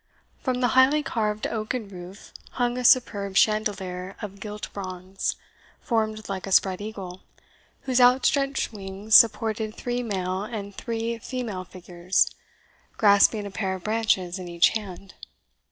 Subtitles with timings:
[0.41, 5.35] From the highly carved oaken roof hung a superb chandelier of gilt bronze,
[5.79, 7.21] formed like a spread eagle,
[7.81, 12.31] whose outstretched wings supported three male and three female figures,
[12.97, 15.13] grasping a pair of branches in each hand.